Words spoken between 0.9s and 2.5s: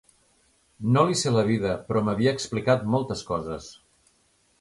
No li sé la vida, però m'havia